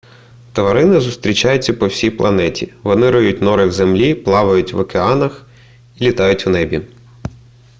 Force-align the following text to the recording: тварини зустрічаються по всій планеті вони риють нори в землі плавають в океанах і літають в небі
тварини 0.53 0.99
зустрічаються 0.99 1.73
по 1.73 1.87
всій 1.87 2.09
планеті 2.09 2.73
вони 2.83 3.11
риють 3.11 3.41
нори 3.41 3.65
в 3.65 3.71
землі 3.71 4.15
плавають 4.15 4.73
в 4.73 4.79
океанах 4.79 5.43
і 5.99 6.03
літають 6.07 6.45
в 6.45 6.49
небі 6.49 6.81